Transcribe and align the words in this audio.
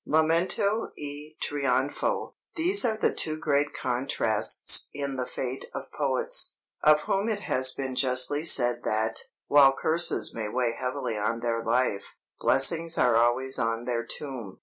"'Lamento 0.07 0.89
e 0.97 1.35
Trionfo' 1.39 2.33
these 2.55 2.83
are 2.83 2.97
the 2.97 3.13
two 3.13 3.37
great 3.37 3.71
contrasts 3.79 4.89
in 4.95 5.15
the 5.15 5.27
fate 5.27 5.65
of 5.75 5.91
poets, 5.95 6.57
of 6.83 7.01
whom 7.01 7.29
it 7.29 7.41
has 7.41 7.71
been 7.73 7.93
justly 7.93 8.43
said 8.43 8.81
that, 8.81 9.19
while 9.45 9.77
curses 9.79 10.33
may 10.33 10.47
weigh 10.49 10.73
heavily 10.75 11.19
on 11.19 11.39
their 11.41 11.63
life, 11.63 12.15
blessings 12.39 12.97
are 12.97 13.15
always 13.15 13.59
on 13.59 13.85
their 13.85 14.03
tomb. 14.03 14.57